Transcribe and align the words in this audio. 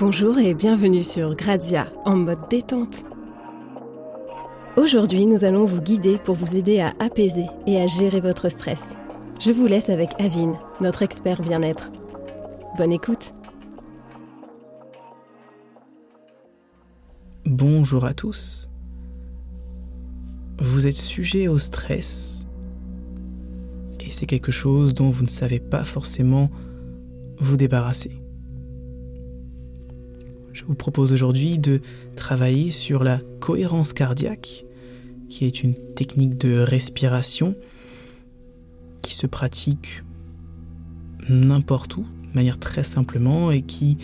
Bonjour 0.00 0.40
et 0.40 0.54
bienvenue 0.54 1.04
sur 1.04 1.36
Grazia 1.36 1.86
en 2.04 2.16
mode 2.16 2.48
détente. 2.50 3.04
Aujourd'hui, 4.76 5.24
nous 5.24 5.44
allons 5.44 5.66
vous 5.66 5.80
guider 5.80 6.18
pour 6.18 6.34
vous 6.34 6.56
aider 6.56 6.80
à 6.80 6.92
apaiser 6.98 7.46
et 7.68 7.80
à 7.80 7.86
gérer 7.86 8.18
votre 8.18 8.48
stress. 8.48 8.96
Je 9.40 9.52
vous 9.52 9.66
laisse 9.66 9.90
avec 9.90 10.10
Avine, 10.20 10.58
notre 10.80 11.02
expert 11.02 11.42
bien-être. 11.42 11.92
Bonne 12.76 12.90
écoute. 12.90 13.34
Bonjour 17.46 18.04
à 18.04 18.14
tous. 18.14 18.68
Vous 20.58 20.88
êtes 20.88 20.96
sujet 20.96 21.46
au 21.46 21.58
stress 21.58 22.48
et 24.00 24.10
c'est 24.10 24.26
quelque 24.26 24.52
chose 24.52 24.92
dont 24.92 25.10
vous 25.10 25.22
ne 25.22 25.28
savez 25.28 25.60
pas 25.60 25.84
forcément 25.84 26.50
vous 27.38 27.56
débarrasser 27.56 28.23
je 30.64 30.68
vous 30.68 30.74
propose 30.74 31.12
aujourd'hui 31.12 31.58
de 31.58 31.82
travailler 32.16 32.70
sur 32.70 33.04
la 33.04 33.20
cohérence 33.38 33.92
cardiaque, 33.92 34.64
qui 35.28 35.44
est 35.44 35.62
une 35.62 35.74
technique 35.94 36.38
de 36.38 36.58
respiration 36.58 37.54
qui 39.02 39.12
se 39.12 39.26
pratique 39.26 40.02
n'importe 41.28 41.98
où, 41.98 42.06
de 42.30 42.34
manière 42.34 42.58
très 42.58 42.82
simplement, 42.82 43.50
et 43.50 43.60
qui 43.60 43.98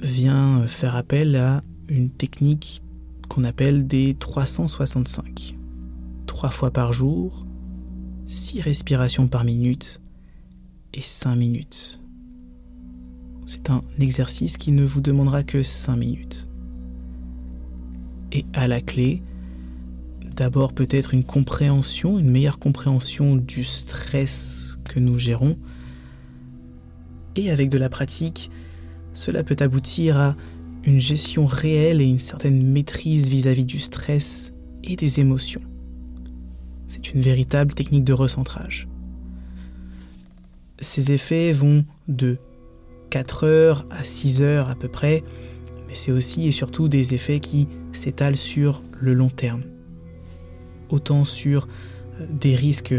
vient 0.00 0.66
faire 0.66 0.96
appel 0.96 1.36
à 1.36 1.62
une 1.88 2.10
technique 2.10 2.82
qu'on 3.28 3.44
appelle 3.44 3.86
des 3.86 4.14
365. 4.14 5.56
Trois 6.26 6.50
fois 6.50 6.72
par 6.72 6.92
jour, 6.92 7.46
six 8.26 8.60
respirations 8.60 9.28
par 9.28 9.44
minute 9.44 10.00
et 10.92 11.02
cinq 11.02 11.36
minutes. 11.36 12.01
C'est 13.52 13.68
un 13.68 13.82
exercice 14.00 14.56
qui 14.56 14.72
ne 14.72 14.82
vous 14.82 15.02
demandera 15.02 15.42
que 15.42 15.62
5 15.62 15.94
minutes. 15.94 16.48
Et 18.32 18.46
à 18.54 18.66
la 18.66 18.80
clé, 18.80 19.22
d'abord 20.34 20.72
peut-être 20.72 21.12
une 21.12 21.22
compréhension, 21.22 22.18
une 22.18 22.30
meilleure 22.30 22.58
compréhension 22.58 23.36
du 23.36 23.62
stress 23.62 24.78
que 24.84 24.98
nous 24.98 25.18
gérons. 25.18 25.58
Et 27.36 27.50
avec 27.50 27.68
de 27.68 27.76
la 27.76 27.90
pratique, 27.90 28.50
cela 29.12 29.44
peut 29.44 29.58
aboutir 29.60 30.18
à 30.18 30.34
une 30.84 30.98
gestion 30.98 31.44
réelle 31.44 32.00
et 32.00 32.08
une 32.08 32.18
certaine 32.18 32.66
maîtrise 32.66 33.28
vis-à-vis 33.28 33.66
du 33.66 33.78
stress 33.78 34.54
et 34.82 34.96
des 34.96 35.20
émotions. 35.20 35.62
C'est 36.88 37.12
une 37.12 37.20
véritable 37.20 37.74
technique 37.74 38.04
de 38.04 38.14
recentrage. 38.14 38.88
Ces 40.80 41.12
effets 41.12 41.52
vont 41.52 41.84
de 42.08 42.38
4 43.12 43.44
heures 43.44 43.86
à 43.90 44.04
6 44.04 44.40
heures 44.40 44.70
à 44.70 44.74
peu 44.74 44.88
près, 44.88 45.22
mais 45.86 45.94
c'est 45.94 46.12
aussi 46.12 46.48
et 46.48 46.50
surtout 46.50 46.88
des 46.88 47.12
effets 47.12 47.40
qui 47.40 47.68
s'étalent 47.92 48.36
sur 48.36 48.80
le 48.98 49.12
long 49.12 49.28
terme. 49.28 49.60
Autant 50.88 51.26
sur 51.26 51.68
euh, 52.18 52.26
des 52.30 52.56
risques 52.56 52.94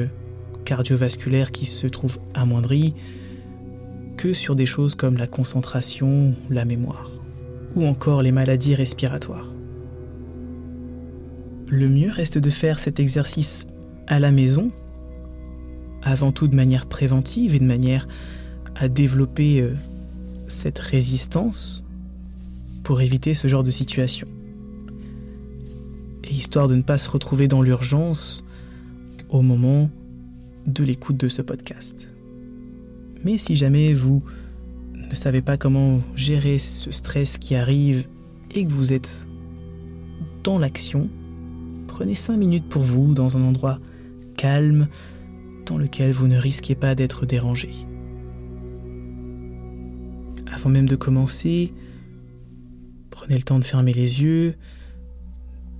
cardiovasculaires 0.65 1.51
qui 1.51 1.65
se 1.65 1.87
trouvent 1.87 2.19
amoindris, 2.35 2.93
que 4.15 4.33
sur 4.33 4.55
des 4.55 4.67
choses 4.67 4.93
comme 4.93 5.17
la 5.17 5.25
concentration, 5.25 6.35
la 6.51 6.63
mémoire, 6.63 7.09
ou 7.75 7.83
encore 7.87 8.21
les 8.21 8.31
maladies 8.31 8.75
respiratoires. 8.75 9.51
Le 11.69 11.89
mieux 11.89 12.11
reste 12.11 12.37
de 12.37 12.51
faire 12.51 12.77
cet 12.77 12.99
exercice 12.99 13.65
à 14.05 14.19
la 14.19 14.31
maison, 14.31 14.69
avant 16.03 16.31
tout 16.31 16.47
de 16.47 16.55
manière 16.55 16.85
préventive 16.85 17.55
et 17.55 17.59
de 17.59 17.65
manière 17.65 18.07
à 18.75 18.87
développer 18.87 19.61
euh, 19.61 19.73
cette 20.47 20.79
résistance 20.79 21.83
pour 22.83 23.01
éviter 23.01 23.33
ce 23.33 23.47
genre 23.47 23.63
de 23.63 23.71
situation. 23.71 24.27
Et 26.23 26.31
histoire 26.31 26.67
de 26.67 26.75
ne 26.75 26.81
pas 26.81 26.97
se 26.97 27.09
retrouver 27.09 27.47
dans 27.47 27.61
l'urgence 27.61 28.43
au 29.29 29.41
moment 29.41 29.89
de 30.67 30.83
l'écoute 30.83 31.17
de 31.17 31.27
ce 31.27 31.41
podcast. 31.41 32.13
Mais 33.23 33.37
si 33.37 33.55
jamais 33.55 33.93
vous 33.93 34.23
ne 34.93 35.15
savez 35.15 35.41
pas 35.41 35.57
comment 35.57 36.01
gérer 36.15 36.59
ce 36.59 36.91
stress 36.91 37.37
qui 37.37 37.55
arrive 37.55 38.07
et 38.51 38.65
que 38.65 38.71
vous 38.71 38.93
êtes 38.93 39.27
dans 40.43 40.57
l'action, 40.57 41.09
prenez 41.87 42.15
5 42.15 42.37
minutes 42.37 42.67
pour 42.67 42.81
vous 42.81 43.13
dans 43.13 43.37
un 43.37 43.41
endroit 43.41 43.79
calme 44.35 44.87
dans 45.65 45.77
lequel 45.77 46.11
vous 46.11 46.27
ne 46.27 46.37
risquez 46.37 46.75
pas 46.75 46.95
d'être 46.95 47.25
dérangé 47.25 47.69
avant 50.63 50.69
même 50.69 50.87
de 50.87 50.95
commencer, 50.95 51.73
prenez 53.09 53.35
le 53.35 53.43
temps 53.43 53.59
de 53.59 53.65
fermer 53.65 53.91
les 53.91 54.21
yeux, 54.21 54.55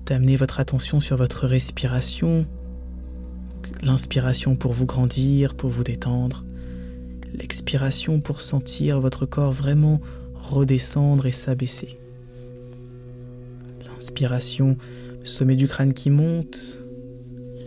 d'amener 0.05 0.35
votre 0.35 0.59
attention 0.59 0.99
sur 0.99 1.15
votre 1.15 1.47
respiration, 1.47 2.45
l'inspiration 3.81 4.57
pour 4.57 4.73
vous 4.73 4.85
grandir, 4.85 5.55
pour 5.55 5.69
vous 5.69 5.85
détendre, 5.85 6.43
l'expiration 7.33 8.19
pour 8.19 8.41
sentir 8.41 8.99
votre 8.99 9.25
corps 9.25 9.53
vraiment 9.53 10.01
redescendre 10.35 11.27
et 11.27 11.31
s'abaisser. 11.31 11.97
L'inspiration, 13.85 14.75
le 15.21 15.25
sommet 15.25 15.55
du 15.55 15.69
crâne 15.69 15.93
qui 15.93 16.09
monte, 16.09 16.77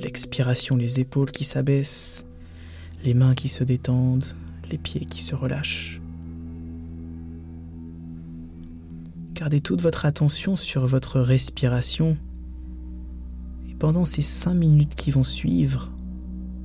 l'expiration, 0.03 0.77
les 0.77 1.01
épaules 1.01 1.31
qui 1.31 1.45
s'abaissent, 1.45 2.27
les 3.07 3.15
mains 3.15 3.35
qui 3.35 3.49
se 3.49 3.65
détendent, 3.65 4.27
les 4.71 4.77
pieds 4.77 5.07
qui 5.07 5.23
se 5.23 5.35
relâchent. 5.35 6.03
Gardez 9.37 9.61
toute 9.61 9.83
votre 9.83 10.07
attention 10.07 10.57
sur 10.57 10.87
votre 10.87 11.21
respiration. 11.21 12.17
Et 13.69 13.75
pendant 13.75 14.07
ces 14.07 14.23
5 14.23 14.55
minutes 14.55 14.95
qui 14.95 15.11
vont 15.11 15.25
suivre, 15.25 15.93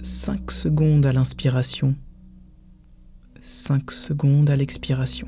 5 0.01 0.49
secondes 0.49 1.05
à 1.05 1.11
l'inspiration, 1.11 1.95
5 3.41 3.91
secondes 3.91 4.49
à 4.49 4.55
l'expiration. 4.55 5.27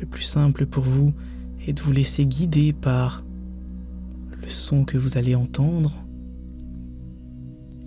Le 0.00 0.06
plus 0.06 0.22
simple 0.22 0.64
pour 0.64 0.84
vous 0.84 1.12
est 1.66 1.72
de 1.72 1.80
vous 1.80 1.90
laisser 1.90 2.24
guider 2.24 2.72
par 2.72 3.24
le 4.40 4.46
son 4.46 4.84
que 4.84 4.96
vous 4.96 5.18
allez 5.18 5.34
entendre 5.34 5.96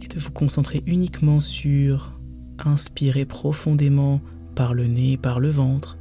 et 0.01 0.09
de 0.09 0.19
vous 0.19 0.31
concentrer 0.31 0.83
uniquement 0.87 1.39
sur 1.39 2.19
inspirer 2.59 3.23
profondément 3.23 4.19
par 4.55 4.73
le 4.73 4.87
nez, 4.87 5.15
par 5.15 5.39
le 5.39 5.49
ventre 5.49 5.97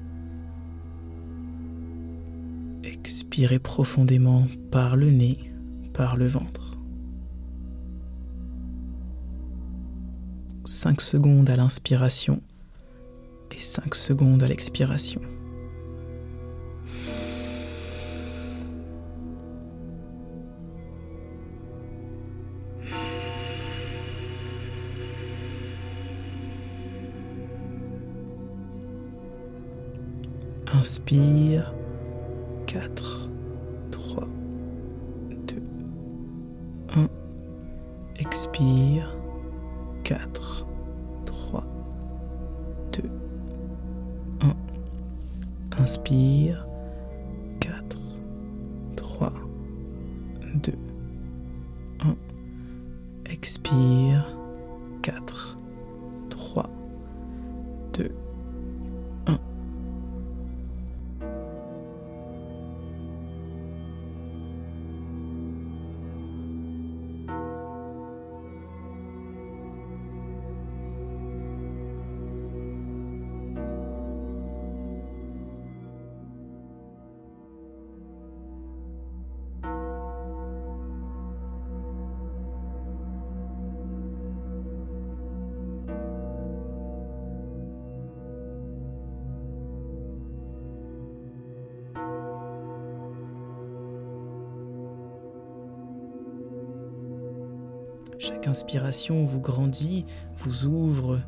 Expirez 2.93 3.61
profondément 3.61 4.47
par 4.73 4.97
le 4.97 5.11
nez, 5.11 5.39
par 5.95 6.17
le 6.17 6.27
ventre. 6.27 6.77
5 10.65 11.01
secondes 11.01 11.49
à 11.51 11.57
l'inspiration 11.57 12.43
et 13.57 13.61
5 13.61 13.95
secondes 13.95 14.43
à 14.43 14.49
l'expiration. 14.49 15.21
Inspire 30.73 31.73
4, 32.81 32.89
3, 33.91 34.27
2, 35.47 35.61
1. 36.95 37.11
Expire. 38.19 39.07
4, 40.03 40.17
3, 41.27 41.63
2, 42.93 43.03
1. 44.41 44.57
Inspire. 45.79 46.59
4, 47.61 47.83
3, 48.97 49.31
2, 50.63 50.73
1. 52.03 52.17
Expire. 53.27 54.25
4, 55.03 55.13
3, 56.31 56.69
2, 57.93 58.11
Chaque 98.21 98.49
inspiration 98.49 99.25
vous 99.25 99.41
grandit, 99.41 100.05
vous 100.37 100.67
ouvre 100.67 101.21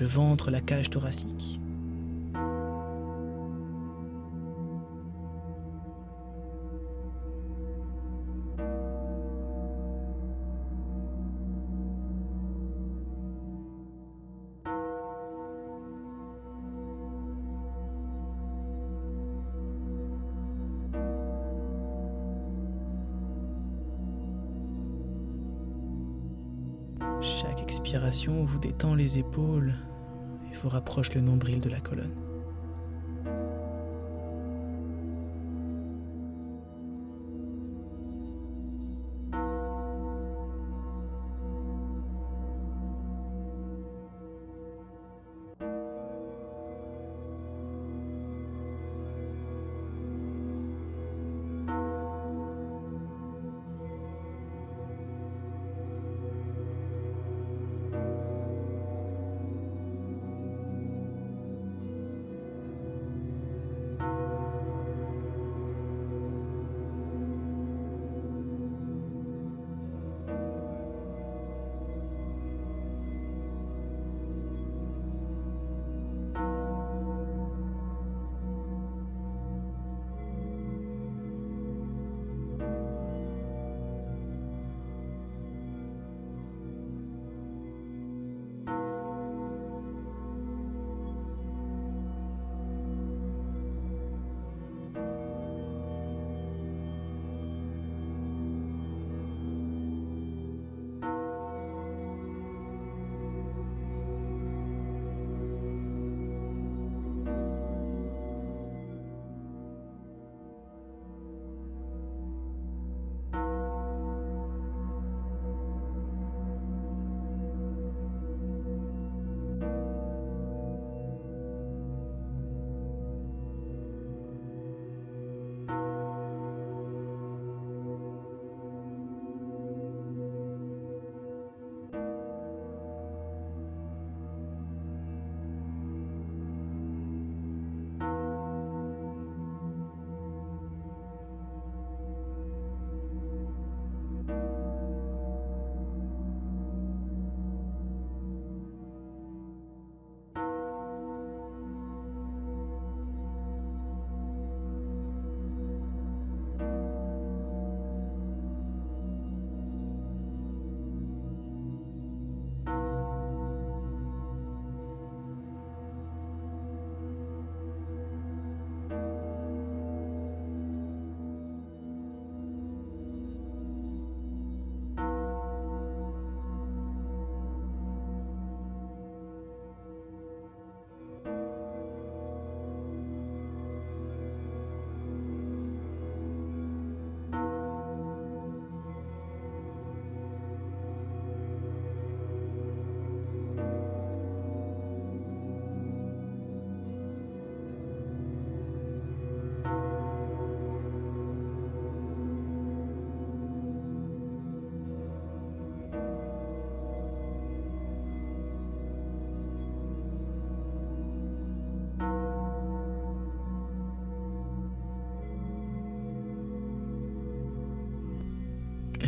le 0.00 0.06
ventre, 0.06 0.50
la 0.50 0.62
cage 0.62 0.88
thoracique. 0.88 1.60
Chaque 27.24 27.62
expiration 27.62 28.44
vous 28.44 28.58
détend 28.58 28.94
les 28.94 29.18
épaules 29.18 29.72
et 30.52 30.56
vous 30.56 30.68
rapproche 30.68 31.14
le 31.14 31.22
nombril 31.22 31.58
de 31.58 31.70
la 31.70 31.80
colonne. 31.80 32.14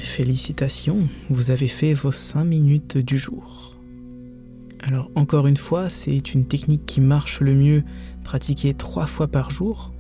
Félicitations, 0.01 0.99
vous 1.31 1.51
avez 1.51 1.69
fait 1.69 1.93
vos 1.93 2.13
5 2.13 2.45
minutes 2.45 2.99
du 2.99 3.19
jour. 3.19 3.75
Alors 4.83 5.11
encore 5.15 5.47
une 5.47 5.57
fois, 5.57 5.91
c'est 5.91 6.35
une 6.35 6.47
technique 6.47 6.87
qui 6.87 7.01
marche 7.01 7.41
le 7.41 7.55
mieux 7.55 7.83
pratiquée 8.23 8.75
3 8.75 9.07
fois 9.07 9.29
par 9.29 9.51
jour, 9.51 9.93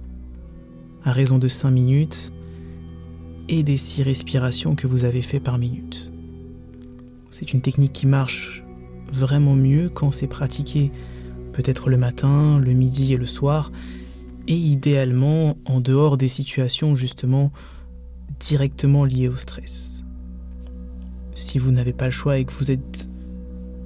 à 1.02 1.12
raison 1.12 1.38
de 1.38 1.48
5 1.48 1.70
minutes, 1.70 2.32
et 3.48 3.62
des 3.62 3.76
6 3.76 4.02
respirations 4.02 4.74
que 4.74 4.86
vous 4.86 5.04
avez 5.04 5.22
fait 5.22 5.40
par 5.40 5.58
minute. 5.58 6.10
C'est 7.30 7.52
une 7.52 7.60
technique 7.60 7.92
qui 7.92 8.06
marche 8.06 8.64
vraiment 9.12 9.54
mieux 9.54 9.88
quand 9.88 10.12
c'est 10.12 10.26
pratiqué 10.26 10.92
peut-être 11.52 11.90
le 11.90 11.96
matin, 11.96 12.58
le 12.58 12.72
midi 12.72 13.14
et 13.14 13.16
le 13.16 13.26
soir, 13.26 13.72
et 14.48 14.54
idéalement 14.54 15.56
en 15.64 15.80
dehors 15.80 16.16
des 16.16 16.28
situations 16.28 16.94
justement 16.94 17.50
directement 18.38 19.04
liées 19.04 19.28
au 19.28 19.36
stress 19.36 19.96
si 21.36 21.58
vous 21.58 21.70
n'avez 21.70 21.92
pas 21.92 22.06
le 22.06 22.10
choix 22.10 22.38
et 22.38 22.44
que 22.44 22.52
vous 22.52 22.70
êtes 22.70 23.08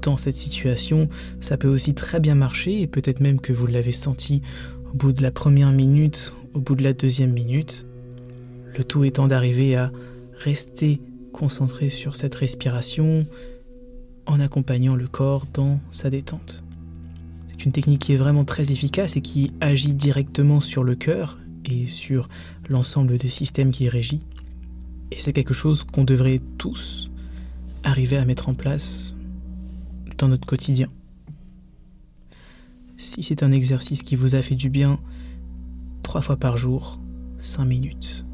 dans 0.02 0.16
cette 0.16 0.36
situation, 0.36 1.08
ça 1.40 1.56
peut 1.56 1.68
aussi 1.68 1.94
très 1.94 2.20
bien 2.20 2.34
marcher 2.34 2.80
et 2.80 2.86
peut-être 2.86 3.20
même 3.20 3.40
que 3.40 3.52
vous 3.52 3.66
l'avez 3.66 3.92
senti 3.92 4.40
au 4.90 4.96
bout 4.96 5.12
de 5.12 5.22
la 5.22 5.30
première 5.30 5.70
minute, 5.70 6.32
au 6.54 6.60
bout 6.60 6.74
de 6.74 6.82
la 6.82 6.94
deuxième 6.94 7.32
minute. 7.32 7.84
Le 8.76 8.82
tout 8.82 9.04
étant 9.04 9.28
d'arriver 9.28 9.76
à 9.76 9.92
rester 10.38 11.00
concentré 11.32 11.90
sur 11.90 12.16
cette 12.16 12.34
respiration 12.34 13.26
en 14.26 14.40
accompagnant 14.40 14.96
le 14.96 15.06
corps 15.06 15.46
dans 15.52 15.80
sa 15.90 16.08
détente. 16.08 16.62
C'est 17.48 17.64
une 17.66 17.72
technique 17.72 18.00
qui 18.00 18.14
est 18.14 18.16
vraiment 18.16 18.44
très 18.44 18.72
efficace 18.72 19.16
et 19.16 19.20
qui 19.20 19.52
agit 19.60 19.92
directement 19.92 20.60
sur 20.60 20.82
le 20.82 20.94
cœur 20.94 21.38
et 21.72 21.86
sur 21.86 22.28
l'ensemble 22.68 23.16
des 23.16 23.28
systèmes 23.28 23.70
qui 23.70 23.84
y 23.84 23.88
régit. 23.88 24.20
Et 25.10 25.18
c'est 25.18 25.32
quelque 25.32 25.54
chose 25.54 25.84
qu'on 25.84 26.04
devrait 26.04 26.40
tous 26.58 27.10
arriver 27.82 28.16
à 28.16 28.24
mettre 28.24 28.48
en 28.48 28.54
place 28.54 29.14
dans 30.18 30.28
notre 30.28 30.46
quotidien. 30.46 30.88
Si 32.96 33.22
c'est 33.22 33.42
un 33.42 33.52
exercice 33.52 34.02
qui 34.02 34.14
vous 34.14 34.34
a 34.34 34.42
fait 34.42 34.54
du 34.54 34.68
bien, 34.68 34.98
trois 36.02 36.20
fois 36.20 36.36
par 36.36 36.56
jour, 36.56 37.00
cinq 37.38 37.64
minutes. 37.64 38.26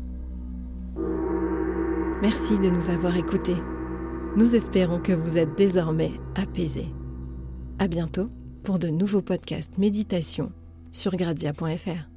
Merci 2.23 2.59
de 2.59 2.71
nous 2.71 2.91
avoir 2.91 3.17
écoutés. 3.17 3.57
Nous 4.37 4.55
espérons 4.57 5.01
que 5.01 5.13
vous 5.13 5.39
êtes 5.39 5.57
désormais 5.57 6.13
apaisé. 6.35 6.87
À 7.79 7.89
bientôt 7.89 8.31
pour 8.65 8.79
de 8.79 8.89
nouveaux 8.89 9.23
podcasts 9.23 9.79
méditation 9.79 10.51
sur 10.91 11.15
gradia.fr. 11.15 12.16